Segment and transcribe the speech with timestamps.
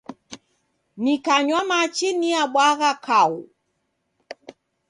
[1.03, 3.33] Nikanywa machi niabwagha kau.